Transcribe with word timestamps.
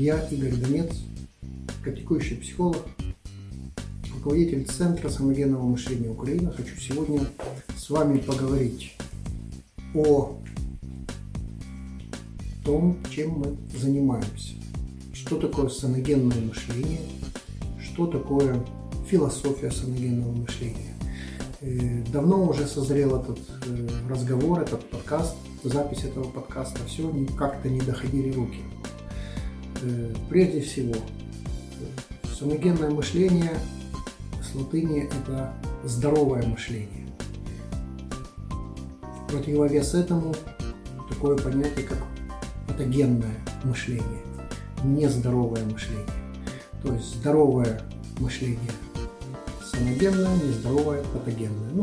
Я 0.00 0.18
Игорь 0.30 0.56
Донец, 0.56 0.96
практикующий 1.84 2.38
психолог, 2.38 2.78
руководитель 4.14 4.64
Центра 4.64 5.10
самогенного 5.10 5.62
мышления 5.62 6.08
Украины. 6.08 6.50
Хочу 6.52 6.74
сегодня 6.80 7.20
с 7.76 7.90
вами 7.90 8.16
поговорить 8.16 8.96
о 9.94 10.38
том, 12.64 12.96
чем 13.10 13.40
мы 13.40 13.56
занимаемся. 13.78 14.54
Что 15.12 15.36
такое 15.38 15.68
саногенное 15.68 16.40
мышление, 16.40 17.00
что 17.78 18.06
такое 18.06 18.58
философия 19.06 19.70
саногенного 19.70 20.32
мышления. 20.32 20.96
Э, 21.60 22.02
давно 22.10 22.48
уже 22.48 22.66
созрел 22.66 23.20
этот 23.20 23.38
э, 23.66 23.88
разговор, 24.08 24.60
этот 24.60 24.82
подкаст, 24.88 25.36
запись 25.62 26.04
этого 26.04 26.24
подкаста. 26.24 26.80
Все 26.86 27.12
как-то 27.36 27.68
не 27.68 27.82
доходили 27.82 28.32
руки. 28.32 28.60
Э, 29.82 30.14
прежде 30.28 30.60
всего, 30.60 30.94
самогенное 32.38 32.90
мышление 32.90 33.52
с 34.42 34.54
латыни– 34.54 35.08
это 35.22 35.52
здоровое 35.84 36.42
мышление. 36.46 37.08
В 39.00 39.32
противовес 39.32 39.94
этому 39.94 40.34
такое 41.08 41.36
понятие, 41.36 41.86
как 41.86 41.98
патогенное 42.66 43.36
мышление, 43.64 44.22
нездоровое 44.84 45.64
мышление. 45.64 46.06
То 46.82 46.92
есть 46.92 47.16
здоровое 47.16 47.80
мышление 48.18 48.70
саногенное, 49.80 50.36
нездоровое 50.36 51.02
патогенное. 51.12 51.70
Ну, 51.72 51.82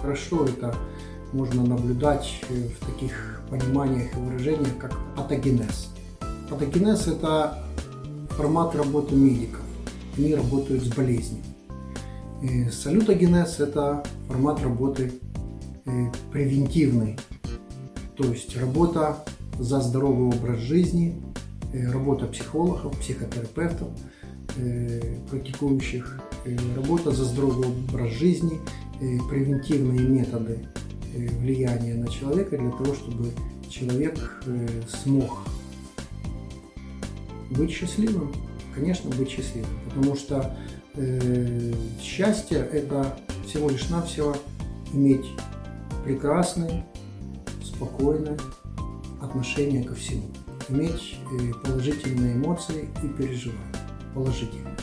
хорошо 0.00 0.44
это 0.44 0.74
можно 1.32 1.64
наблюдать 1.64 2.42
в 2.48 2.86
таких 2.86 3.42
пониманиях 3.48 4.12
и 4.14 4.20
выражениях, 4.20 4.76
как 4.78 4.92
патогенез. 5.16 5.90
Патогенез– 6.50 7.06
это 7.06 7.62
формат 8.30 8.74
работы 8.74 9.14
медиков. 9.14 9.60
Они 10.18 10.34
работают 10.34 10.82
с 10.82 10.88
болезнью. 10.88 11.44
И 12.42 12.68
салютогенез– 12.70 13.56
это 13.60 14.02
формат 14.26 14.60
работы 14.60 15.12
э, 15.86 15.90
превентивный, 16.32 17.16
то 18.16 18.24
есть 18.24 18.56
работа 18.56 19.24
за 19.60 19.80
здоровый 19.80 20.36
образ 20.36 20.58
жизни, 20.58 21.22
э, 21.72 21.88
работа 21.88 22.26
психологов, 22.26 22.98
психотерапевтов, 22.98 23.88
э, 24.56 25.18
практикующих, 25.30 26.20
работа 26.74 27.12
за 27.12 27.26
здоровый 27.26 27.68
образ 27.68 28.10
жизни, 28.10 28.60
превентивные 29.30 30.00
методы 30.00 30.66
влияния 31.14 31.94
на 31.94 32.08
человека 32.08 32.58
для 32.58 32.70
того, 32.70 32.94
чтобы 32.94 33.30
человек 33.68 34.42
смог 34.88 35.38
быть 37.50 37.70
счастливым, 37.70 38.32
конечно, 38.74 39.10
быть 39.10 39.30
счастливым, 39.30 39.70
потому 39.88 40.16
что 40.16 40.56
э, 40.94 41.72
счастье 42.00 42.58
это 42.72 43.16
всего 43.46 43.68
лишь 43.68 43.88
навсего 43.88 44.36
иметь 44.92 45.26
прекрасное, 46.04 46.86
спокойное 47.62 48.38
отношение 49.20 49.84
ко 49.84 49.94
всему, 49.94 50.28
иметь 50.68 51.16
э, 51.32 51.52
положительные 51.64 52.34
эмоции 52.34 52.88
и 53.02 53.08
переживания, 53.08 53.74
положительные. 54.14 54.76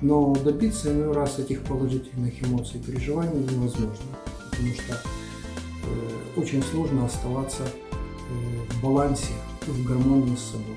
Но 0.00 0.34
добиться 0.34 0.92
иной 0.92 1.12
раз 1.12 1.38
этих 1.38 1.62
положительных 1.62 2.42
эмоций 2.42 2.80
и 2.80 2.82
переживаний 2.82 3.38
невозможно, 3.38 4.04
потому 4.50 4.72
что 4.74 4.94
э, 4.94 6.40
очень 6.40 6.62
сложно 6.62 7.06
оставаться 7.06 7.62
э, 7.62 8.72
в 8.72 8.82
балансе 8.82 9.32
и 9.66 9.70
в 9.70 9.84
гармонии 9.84 10.34
с 10.34 10.50
собой. 10.50 10.76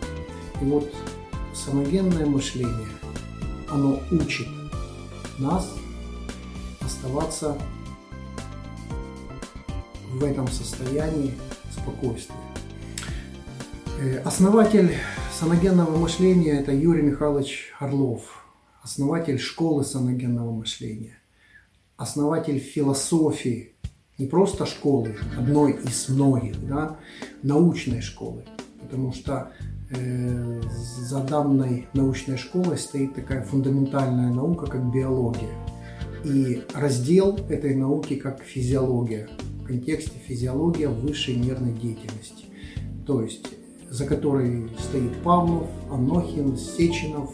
И 0.61 0.65
вот 0.65 0.93
самогенное 1.65 2.27
мышление, 2.27 2.87
оно 3.71 3.99
учит 4.11 4.47
нас 5.39 5.73
оставаться 6.79 7.57
в 10.11 10.23
этом 10.23 10.47
состоянии 10.47 11.33
спокойствия. 11.71 12.35
Э, 13.99 14.19
основатель 14.19 14.95
саногенного 15.33 15.97
мышления– 15.97 16.59
это 16.59 16.71
Юрий 16.71 17.01
Михайлович 17.01 17.73
Орлов, 17.79 18.45
основатель 18.83 19.39
школы 19.39 19.83
саногенного 19.83 20.51
мышления, 20.51 21.17
основатель 21.97 22.59
философии, 22.59 23.73
не 24.19 24.27
просто 24.27 24.67
школы, 24.67 25.15
одной 25.35 25.71
из 25.83 26.09
многих, 26.09 26.63
да, 26.67 26.99
научной 27.41 28.01
школы, 28.01 28.45
потому 28.85 29.13
что 29.13 29.51
Э, 29.91 30.61
за 30.99 31.19
данной 31.21 31.87
научной 31.93 32.37
школой 32.37 32.77
стоит 32.77 33.13
такая 33.13 33.43
фундаментальная 33.43 34.33
наука, 34.33 34.65
как 34.65 34.91
биология. 34.91 35.53
И 36.23 36.63
раздел 36.73 37.37
этой 37.49 37.75
науки 37.75 38.15
как 38.15 38.41
физиология, 38.41 39.29
в 39.61 39.65
контексте 39.65 40.17
физиология 40.25 40.87
высшей 40.87 41.35
нервной 41.35 41.73
деятельности. 41.73 42.45
То 43.05 43.21
есть 43.21 43.47
за 43.91 44.07
которой 44.07 44.67
стоит 44.79 45.15
Павлов, 45.23 45.67
Анохин, 45.91 46.57
Сеченов 46.57 47.31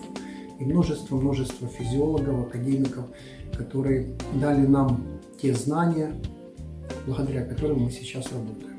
и 0.60 0.66
множество-множество 0.66 1.70
физиологов, 1.70 2.48
академиков, 2.48 3.06
которые 3.58 4.14
дали 4.34 4.68
нам 4.68 5.06
те 5.42 5.54
знания, 5.54 6.14
благодаря 7.08 7.46
которым 7.46 7.84
мы 7.84 7.92
сейчас 7.92 8.30
работаем. 8.34 8.71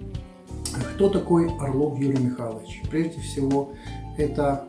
Кто 0.73 1.09
такой 1.09 1.49
Орлов 1.59 1.99
Юрий 1.99 2.23
Михайлович? 2.23 2.83
Прежде 2.91 3.21
всего, 3.21 3.73
это 4.17 4.67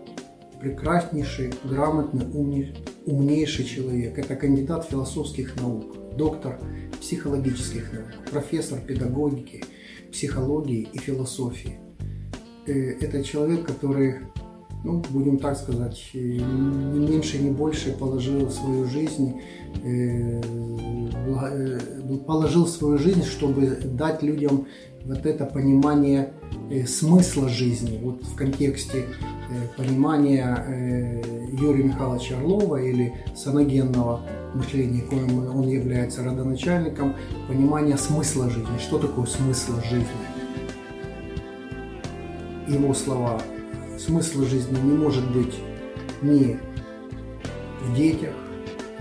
прекраснейший, 0.59 1.53
грамотный, 1.63 2.73
умнейший 3.05 3.65
человек. 3.65 4.17
Это 4.17 4.35
кандидат 4.35 4.85
философских 4.89 5.55
наук, 5.59 5.95
доктор 6.15 6.59
психологических 6.99 7.93
наук, 7.93 8.31
профессор 8.31 8.79
педагогики, 8.79 9.63
психологии 10.11 10.87
и 10.93 10.97
философии. 10.97 11.79
Э, 12.65 12.71
это 12.71 13.23
человек, 13.23 13.65
который, 13.65 14.19
ну, 14.83 15.03
будем 15.09 15.37
так 15.37 15.57
сказать, 15.57 16.01
ни 16.13 17.09
меньше, 17.09 17.39
ни 17.39 17.49
больше 17.49 17.91
положил 17.91 18.49
свою 18.49 18.85
жизнь, 18.85 19.41
э, 19.83 20.41
э, 20.41 21.79
положил 22.25 22.67
свою 22.67 22.97
жизнь, 22.97 23.23
чтобы 23.23 23.77
дать 23.83 24.23
людям 24.23 24.67
вот 25.05 25.25
это 25.25 25.45
понимание 25.45 26.33
э, 26.69 26.85
смысла 26.85 27.49
жизни, 27.49 27.99
вот 28.01 28.23
в 28.23 28.35
контексте 28.35 29.05
э, 29.49 29.67
понимания 29.77 30.65
э, 30.67 31.21
Юрия 31.51 31.83
Михайловича 31.83 32.37
Орлова 32.37 32.77
или 32.77 33.13
саногенного 33.35 34.21
мышления, 34.53 35.01
коим 35.01 35.55
он 35.55 35.67
является 35.67 36.23
родоначальником, 36.23 37.15
понимание 37.47 37.97
смысла 37.97 38.49
жизни. 38.49 38.77
Что 38.79 38.97
такое 38.97 39.25
смысл 39.25 39.73
жизни? 39.89 40.07
Его 42.67 42.93
слова. 42.93 43.41
Смысл 43.99 44.43
жизни 44.43 44.77
не 44.79 44.93
может 44.93 45.29
быть 45.31 45.53
ни 46.21 46.57
в 47.81 47.95
детях, 47.95 48.33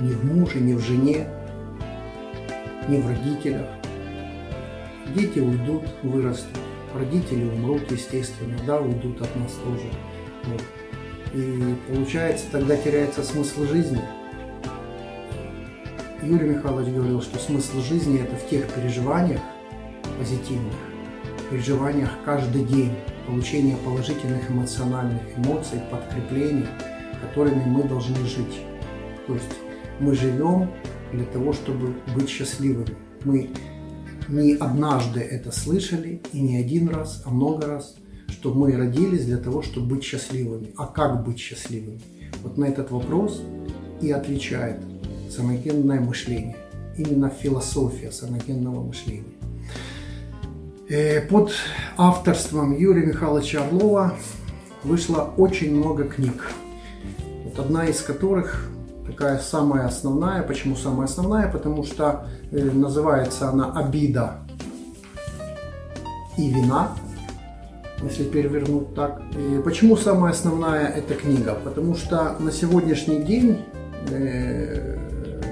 ни 0.01 0.13
в 0.13 0.25
муже, 0.25 0.59
ни 0.59 0.75
в 0.75 0.81
жене, 0.81 1.29
ни 2.89 2.97
в 2.97 3.07
родителях, 3.07 3.67
Дети 5.15 5.41
уйдут, 5.41 5.83
вырастут, 6.03 6.59
родители 6.95 7.45
умрут, 7.45 7.91
естественно, 7.91 8.57
да, 8.67 8.81
уйдут 8.81 9.21
от 9.21 9.35
нас 9.37 9.53
тоже. 9.65 9.87
Вот. 10.45 10.63
И 11.35 11.75
получается, 11.89 12.47
тогда 12.51 12.77
теряется 12.77 13.23
смысл 13.23 13.65
жизни. 13.65 14.01
Юрий 16.23 16.51
Михайлович 16.51 16.95
говорил, 16.95 17.21
что 17.21 17.39
смысл 17.39 17.81
жизни– 17.81 18.21
это 18.23 18.37
в 18.37 18.49
тех 18.49 18.69
переживаниях 18.73 19.41
позитивных, 20.19 20.75
переживаниях 21.51 22.11
каждый 22.25 22.65
день, 22.65 22.93
получения 23.27 23.77
положительных 23.85 24.51
эмоциональных 24.51 25.23
эмоций, 25.37 25.81
подкреплений, 25.91 26.67
которыми 27.21 27.65
мы 27.67 27.83
должны 27.85 28.17
жить. 28.25 28.61
То 29.27 29.35
есть 29.35 29.53
мы 30.01 30.15
живем 30.15 30.71
для 31.13 31.25
того, 31.25 31.53
чтобы 31.53 31.95
быть 32.15 32.29
счастливыми. 32.29 32.97
Мы 33.25 33.51
не 34.29 34.55
однажды 34.55 35.21
это 35.21 35.53
слышали, 35.53 36.21
и 36.33 36.41
не 36.41 36.57
один 36.59 36.89
раз, 36.89 37.23
а 37.25 37.31
много 37.31 37.67
раз, 37.67 37.97
что 38.29 38.53
мы 38.53 38.73
родились 38.73 39.27
для 39.27 39.39
того, 39.39 39.63
чтобы 39.63 39.97
быть 39.97 40.05
счастливыми. 40.05 40.73
А 40.77 40.87
как 40.87 41.25
быть 41.25 41.39
счастливыми? 41.39 42.01
Вот 42.43 42.59
на 42.59 42.65
этот 42.65 42.91
вопрос 42.91 43.43
и 44.01 44.11
отвечает 44.11 44.79
саногенное 45.31 46.01
мышление. 46.01 46.57
Именно 46.97 47.31
философия 47.31 48.11
саногенного 48.11 48.83
мышления. 48.83 49.25
Э, 50.89 51.21
под 51.23 51.53
авторством 51.97 52.77
Юрия 52.77 53.07
Михайловича 53.07 53.65
Орлова 53.65 54.15
вышло 54.83 55.33
очень 55.37 55.75
много 55.75 56.05
книг. 56.05 56.51
Вот 57.45 57.59
одна 57.59 57.87
из 57.87 58.01
которых 58.03 58.72
такая 59.07 59.39
самая 59.39 59.87
основная. 59.87 60.43
Почему 60.43 60.77
самая 60.77 61.07
основная? 61.07 61.51
Потому 61.51 61.85
что 61.85 62.27
э, 62.51 62.71
называется 62.73 63.49
она 63.49 63.73
«Обида 63.73 64.39
и 66.37 66.51
вина». 66.51 66.93
если 68.03 68.25
перевернуть 68.25 68.95
так. 68.95 69.23
И 69.39 69.61
почему 69.63 69.97
самая 69.97 70.33
основная 70.33 70.89
эта 70.89 71.15
книга? 71.15 71.57
Потому 71.63 71.95
что 71.95 72.37
на 72.41 72.51
сегодняшний 72.51 73.23
день, 73.23 73.59
э, 74.11 74.99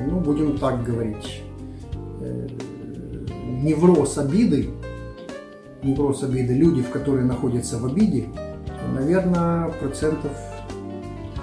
ну, 0.08 0.20
будем 0.20 0.58
так 0.58 0.82
говорить, 0.82 1.42
э, 2.20 2.48
невроз 3.62 4.18
обиды, 4.18 4.70
невроз 5.82 6.22
обиды, 6.22 6.54
люди, 6.54 6.82
в 6.82 6.90
которые 6.90 7.24
находятся 7.24 7.78
в 7.78 7.86
обиде, 7.86 8.28
наверное, 8.94 9.68
процентов 9.80 10.32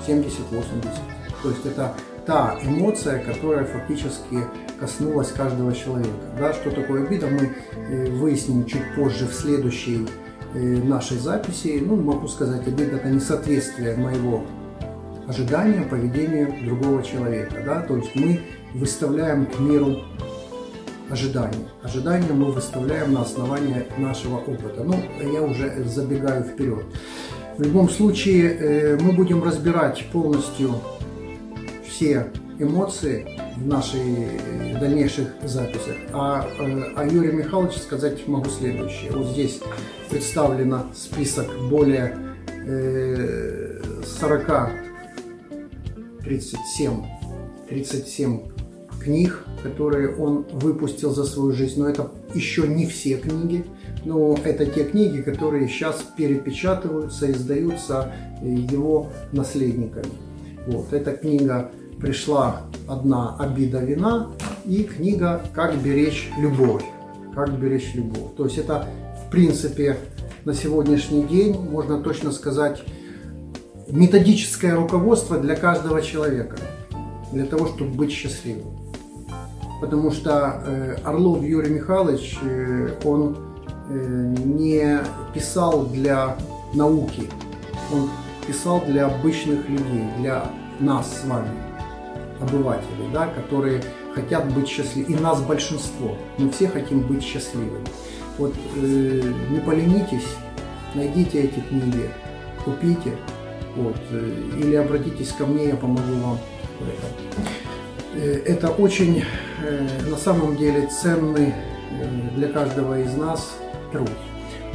70-80. 0.06 1.17
То 1.48 1.52
есть 1.52 1.66
это 1.66 1.94
та 2.26 2.60
эмоция, 2.62 3.24
которая 3.24 3.64
фактически 3.64 4.44
коснулась 4.82 5.32
каждого 5.32 5.74
человека. 5.74 6.10
Да, 6.38 6.52
что 6.52 6.72
такое 6.72 7.06
обида, 7.06 7.28
мы 7.28 7.56
э, 7.90 8.12
выясним 8.12 8.66
чуть 8.66 8.84
позже 8.98 9.28
в 9.28 9.34
следующей 9.34 10.06
э, 10.54 10.60
нашей 10.60 11.18
записи. 11.18 11.82
Ну, 11.82 11.96
могу 11.96 12.28
сказать, 12.28 12.68
обида 12.68 12.98
это 12.98 13.10
несоответствие 13.10 13.96
моего 13.96 14.44
ожидания, 15.26 15.84
поведению 15.84 16.54
другого 16.66 17.02
человека. 17.02 17.64
Да? 17.66 17.80
То 17.80 17.96
есть 17.96 18.14
мы 18.14 18.42
выставляем 18.74 19.46
к 19.46 19.58
миру 19.60 20.00
ожидания. 21.10 21.70
Ожидания 21.82 22.34
мы 22.34 22.52
выставляем 22.52 23.14
на 23.14 23.22
основании 23.22 23.86
нашего 23.98 24.40
опыта. 24.40 24.84
Ну, 24.84 25.02
я 25.32 25.42
уже 25.44 25.82
забегаю 25.86 26.44
вперед. 26.44 26.84
В 27.58 27.62
любом 27.62 27.90
случае, 27.90 28.52
э, 28.52 28.98
мы 29.00 29.14
будем 29.14 29.42
разбирать 29.42 30.06
полностью 30.12 30.76
все 31.98 32.32
эмоции 32.60 33.26
в 33.56 33.66
наших 33.66 34.00
э, 34.00 34.80
дальнейших 34.80 35.30
записях. 35.44 35.96
А 36.14 36.48
э, 36.60 36.94
о 36.96 37.08
Юрии 37.08 37.32
Михайловиче 37.32 37.80
сказать 37.80 38.28
могу 38.28 38.50
следующее. 38.50 39.12
Вот 39.12 39.26
здесь 39.28 39.62
представлено 40.10 40.86
список 40.94 41.48
более 41.70 42.16
40, 44.20 44.70
37, 46.24 47.04
37 47.68 48.42
книг, 49.02 49.44
которые 49.64 50.16
он 50.16 50.46
выпустил 50.52 51.12
за 51.12 51.24
свою 51.24 51.52
жизнь. 51.54 51.82
Но 51.82 51.90
это 51.90 52.12
еще 52.36 52.68
не 52.68 52.86
все 52.86 53.18
книги. 53.18 53.66
Но 54.06 54.38
это 54.44 54.68
те 54.68 54.84
книги, 54.84 55.22
которые 55.22 55.68
сейчас 55.68 56.04
перепечатываются, 56.16 57.32
издаются 57.32 58.14
его 58.42 59.10
наследниками. 59.32 60.12
Вот. 60.68 60.92
Эта 60.92 61.14
книга 61.14 61.72
пришла 62.00 62.62
одна 62.88 63.36
«Обида 63.38 63.80
вина» 63.80 64.28
и 64.66 64.84
книга 64.84 65.42
«Как 65.54 65.76
беречь 65.78 66.30
любовь». 66.38 66.84
Как 67.34 67.52
беречь 67.60 67.94
любовь. 67.94 68.36
То 68.36 68.46
есть 68.46 68.58
это, 68.58 68.88
в 69.26 69.32
принципе, 69.32 69.98
на 70.46 70.54
сегодняшний 70.54 71.24
день, 71.24 71.60
можно 71.60 72.02
точно 72.02 72.32
сказать, 72.32 72.84
методическое 73.90 74.76
руководство 74.76 75.38
для 75.38 75.56
каждого 75.56 76.02
человека, 76.02 76.58
для 77.32 77.46
того, 77.46 77.68
чтобы 77.68 77.92
быть 77.92 78.12
счастливым. 78.12 78.78
Потому 79.82 80.12
что 80.12 80.64
э, 80.66 80.96
Орлов 81.04 81.44
Юрий 81.44 81.70
Михайлович, 81.70 82.40
э, 82.42 82.90
он 83.04 83.38
э, 83.90 84.36
не 84.44 85.00
писал 85.34 85.86
для 85.86 86.36
науки, 86.74 87.30
он 87.94 88.10
писал 88.48 88.82
для 88.88 89.06
обычных 89.06 89.70
людей, 89.70 90.06
для 90.18 90.46
нас 90.80 91.22
с 91.22 91.28
вами 91.28 91.67
обывателей, 92.40 93.10
да, 93.14 93.28
которые 93.28 93.82
хотят 94.14 94.52
быть 94.54 94.68
счастливыми. 94.68 95.14
И 95.14 95.20
нас 95.20 95.42
большинство. 95.42 96.18
Мы 96.38 96.50
все 96.52 96.68
хотим 96.68 97.02
быть 97.02 97.24
счастливыми. 97.24 97.86
Вот 98.38 98.54
э, 98.76 99.34
не 99.50 99.60
поленитесь, 99.60 100.28
найдите 100.94 101.42
эти 101.42 101.60
книги, 101.60 102.10
купите, 102.64 103.16
вот, 103.76 103.98
э, 104.12 104.34
или 104.60 104.76
обратитесь 104.76 105.32
ко 105.32 105.46
мне, 105.46 105.70
я 105.70 105.76
помогу 105.76 106.14
вам 106.24 106.40
в 106.80 106.88
этом. 106.88 107.46
Э, 108.16 108.42
это 108.46 108.70
очень, 108.70 109.24
э, 109.64 109.88
на 110.10 110.18
самом 110.18 110.56
деле, 110.56 110.88
ценный 110.88 111.54
э, 111.92 112.10
для 112.36 112.50
каждого 112.50 113.00
из 113.00 113.14
нас 113.16 113.58
труд. 113.92 114.10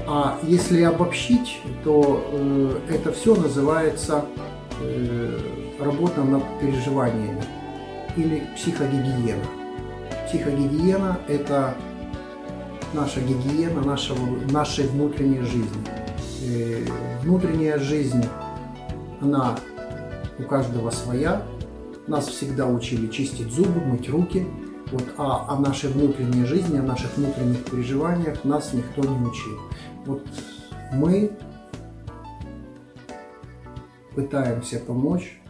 А 0.07 0.39
если 0.43 0.83
обобщить, 0.83 1.61
то 1.85 2.29
э, 2.33 2.79
это 2.91 3.13
все 3.13 3.37
называется 3.37 4.25
э, 4.81 5.39
работа 5.83 6.23
над 6.23 6.43
переживаниями 6.61 7.43
или 8.17 8.47
психогигиена. 8.57 9.45
Психогигиена– 10.27 11.19
это 11.29 11.75
наша 12.93 13.21
гигиена 13.21 13.81
нашего, 13.83 14.19
нашей 14.51 14.87
внутренней 14.87 15.41
жизни. 15.41 15.87
И 16.41 16.87
внутренняя 17.23 17.79
жизнь, 17.79 18.25
она 19.21 19.57
у 20.39 20.43
каждого 20.45 20.91
своя. 20.91 21.43
Нас 22.07 22.27
всегда 22.27 22.67
учили 22.67 23.07
чистить 23.09 23.53
зубы, 23.53 23.81
мыть 23.81 24.09
руки. 24.09 24.47
Вот, 24.91 25.05
а 25.17 25.47
о 25.49 25.59
нашей 25.59 25.91
внутренней 25.91 26.45
жизни, 26.45 26.79
о 26.79 26.83
наших 26.83 27.17
внутренних 27.17 27.65
переживаниях 27.65 28.45
нас 28.45 28.73
никто 28.75 29.03
не 29.03 29.27
учил. 29.27 29.59
Вот 30.05 30.27
мы 30.93 31.31
пытаемся 34.15 34.79
помочь 34.81 35.41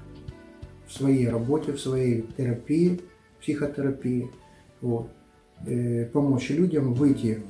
в 0.93 0.97
своей 0.99 1.29
работе, 1.29 1.73
в 1.73 1.81
своей 1.81 2.27
терапии, 2.37 3.01
психотерапии, 3.41 4.31
вот, 4.81 5.09
э, 5.67 6.07
помочь 6.13 6.51
людям 6.51 6.93
выйти 6.93 7.43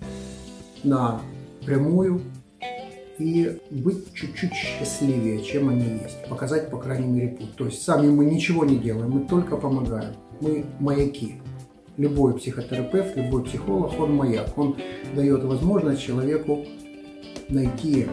на 0.85 1.21
прямую 1.67 2.21
и 3.19 3.59
быть 3.71 4.13
чуть-чуть 4.15 4.53
счастливее, 4.53 5.43
чем 5.43 5.69
они 5.69 6.01
есть. 6.03 6.25
Показать, 6.29 6.71
по 6.71 6.79
крайней 6.79 7.09
мере, 7.09 7.29
путь. 7.29 7.55
То 7.57 7.67
есть 7.67 7.83
сами 7.83 8.09
мы 8.09 8.25
ничего 8.25 8.65
не 8.65 8.77
делаем, 8.77 9.11
мы 9.11 9.27
только 9.27 9.57
помогаем. 9.57 10.15
Мы 10.41 10.65
маяки. 10.81 11.37
Любой 11.97 12.39
психотерапевт, 12.39 13.17
любой 13.17 13.45
психолог, 13.45 13.99
он 13.99 14.15
маяк. 14.15 14.57
Он 14.57 14.77
дает 15.15 15.45
возможность 15.45 16.01
человеку 16.01 16.65
найти 17.49 18.07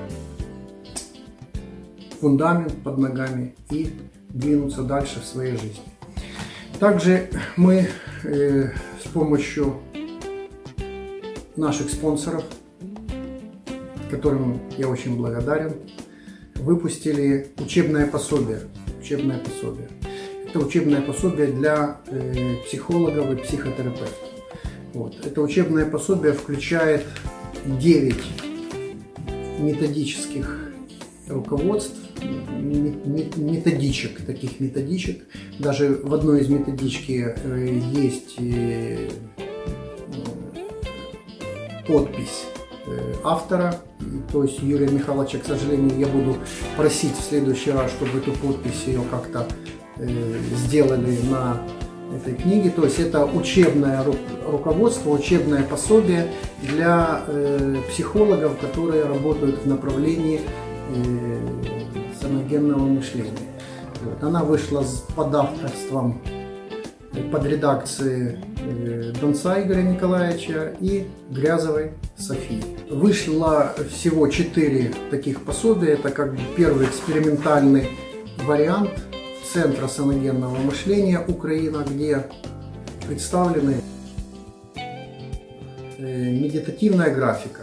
фундамент 2.20 2.74
под 2.84 2.98
ногами 2.98 3.56
и 3.72 3.90
двинуться 4.30 4.84
дальше 4.84 5.20
в 5.20 5.26
своей 5.26 5.54
жизни. 5.54 5.82
Также 6.80 7.30
мы 7.58 7.90
э, 8.24 8.70
с 9.04 9.08
помощью 9.12 9.80
наших 11.56 11.90
спонсоров, 11.90 12.44
которым 14.10 14.62
я 14.78 14.88
очень 14.88 15.18
благодарен, 15.18 15.74
выпустили 16.56 17.52
учебное 17.58 18.08
пособие. 18.08 18.62
Учебное 19.02 19.40
пособие. 19.40 19.90
Это 20.48 20.60
учебное 20.60 21.02
пособие 21.02 21.48
для 21.48 22.00
э, 22.08 22.56
психологов 22.66 23.32
и 23.32 23.36
психотерапевтов. 23.36 24.30
Вот. 24.94 25.26
Это 25.26 25.42
учебное 25.42 25.86
пособие 25.86 26.34
включает 26.34 27.06
9 27.66 28.16
методических 29.60 30.72
руководств 31.28 31.98
методичек, 32.24 34.26
таких 34.26 34.60
методичек. 34.60 35.26
Даже 35.58 36.00
в 36.04 36.14
одной 36.14 36.42
из 36.42 36.50
методички 36.50 37.34
э, 37.36 37.80
есть 37.94 38.36
э, 38.38 39.10
подпись 41.88 42.46
э, 42.86 43.14
автора, 43.24 43.76
то 44.32 44.44
есть 44.44 44.62
Юрия 44.62 44.88
Михайловича, 44.88 45.40
к 45.40 45.46
сожалению, 45.46 45.98
я 46.00 46.08
буду 46.08 46.38
просить 46.78 47.18
в 47.18 47.22
следующий 47.22 47.72
раз, 47.72 47.92
чтобы 47.92 48.20
эту 48.20 48.32
подпись 48.32 48.84
ее 48.88 49.02
как-то 49.10 49.48
сделали 50.56 51.18
на 51.30 51.62
этой 52.16 52.34
книге. 52.34 52.70
То 52.70 52.86
есть 52.86 53.00
это 53.00 53.26
учебное 53.26 54.06
руководство, 54.48 55.10
учебное 55.10 55.64
пособие 55.64 56.32
для 56.62 57.26
психологов, 57.90 58.58
которые 58.60 59.04
работают 59.04 59.64
в 59.64 59.68
направлении 59.68 60.40
саногенного 62.20 62.86
мышления. 62.86 63.32
Вот. 64.04 64.24
Она 64.24 64.44
вышла 64.44 64.84
под 65.16 65.36
авторством, 65.36 66.22
под 67.32 67.46
редакцией 67.46 68.38
э, 68.62 69.12
Донца 69.20 69.62
Игоря 69.62 69.82
Николаевича 69.82 70.74
и 70.80 71.08
Грязовой 71.30 71.92
Софии. 72.18 72.64
Вышло 72.90 73.74
всего 73.92 74.28
четыре 74.28 74.94
таких 75.12 75.44
пособия. 75.44 75.94
Это 75.94 76.12
как 76.12 76.34
бы 76.34 76.40
первый 76.56 76.88
экспериментальный 76.88 77.90
вариант 78.46 78.92
Центра 79.52 79.88
саногенного 79.88 80.56
мышления 80.56 81.20
Украина, 81.28 81.84
где 81.90 82.28
представлены 83.08 83.78
э, 85.98 86.32
медитативная 86.32 87.14
графика, 87.14 87.62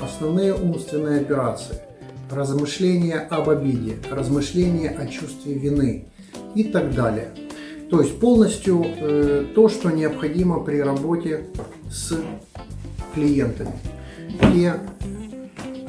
основные 0.00 0.54
умственные 0.54 1.20
операции, 1.20 1.80
размышления 2.30 3.18
об 3.18 3.48
обиде, 3.48 3.96
размышления 4.10 4.90
о 4.90 5.06
чувстве 5.06 5.54
вины 5.54 6.08
и 6.54 6.64
так 6.64 6.94
далее. 6.94 7.30
То 7.90 8.00
есть 8.00 8.18
полностью 8.18 8.84
э, 8.84 9.44
то, 9.54 9.68
что 9.68 9.90
необходимо 9.90 10.60
при 10.60 10.78
работе 10.80 11.46
с 11.90 12.18
клиентами. 13.14 13.72
Те 14.52 14.74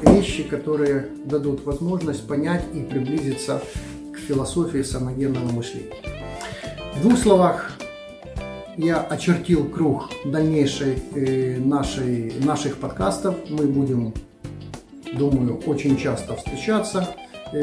вещи, 0.02 0.44
которые 0.44 1.08
дадут 1.24 1.64
возможность 1.64 2.26
понять 2.26 2.64
и 2.72 2.80
приблизиться 2.80 3.62
к 4.14 4.18
философии 4.18 4.82
саногенного 4.82 5.50
мышления. 5.50 5.94
В 6.96 7.02
двух 7.02 7.18
словах 7.18 7.72
я 8.76 9.00
очертил 9.00 9.68
круг 9.68 10.08
дальнейшей 10.24 11.02
э, 11.14 11.58
нашей, 11.58 12.32
наших 12.44 12.76
подкастов. 12.76 13.34
Мы 13.50 13.66
будем, 13.66 14.14
думаю, 15.14 15.58
очень 15.66 15.96
часто 15.96 16.36
встречаться 16.36 17.08
э, 17.52 17.58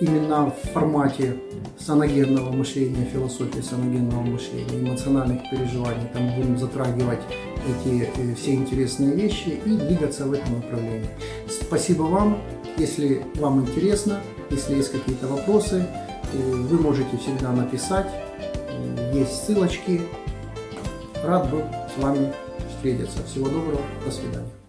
именно 0.00 0.50
в 0.50 0.68
формате 0.72 1.36
саногенного 1.78 2.50
мышления, 2.52 3.04
философии 3.12 3.60
саногенного 3.60 4.22
мышления, 4.22 4.80
эмоциональных 4.80 5.50
переживаний. 5.50 6.06
Там 6.12 6.34
будем 6.34 6.58
затрагивать 6.58 7.20
эти 7.68 8.10
э, 8.16 8.34
все 8.34 8.54
интересные 8.54 9.14
вещи 9.14 9.60
и 9.64 9.70
двигаться 9.70 10.26
в 10.26 10.32
этом 10.32 10.56
направлении. 10.56 11.10
Спасибо 11.48 12.02
вам. 12.02 12.38
Если 12.76 13.22
вам 13.36 13.60
интересно, 13.60 14.20
если 14.50 14.74
есть 14.74 14.90
какие-то 14.90 15.28
вопросы, 15.28 15.86
вы 16.32 16.80
можете 16.80 17.16
всегда 17.18 17.52
написать. 17.52 18.08
Есть 19.12 19.44
ссылочки 19.44 20.00
Рад 21.24 21.50
был 21.50 21.62
с 21.94 22.02
вами 22.02 22.32
встретиться. 22.68 23.22
Всего 23.24 23.48
доброго. 23.48 23.80
До 24.04 24.10
свидания. 24.10 24.63